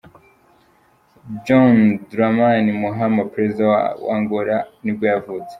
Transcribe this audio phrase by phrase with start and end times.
[1.45, 1.75] John
[2.09, 5.49] Dramani Mahama, perezida wa wa Angola nibwo yavutse.